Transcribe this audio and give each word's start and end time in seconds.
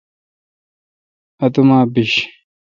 اتوما 1.43 1.79
بش۔ 1.93 2.09